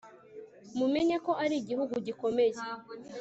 mumenye 0.77 1.15
ko 1.25 1.31
ari 1.43 1.55
igihugu 1.61 1.93
gikomeye 2.05 2.55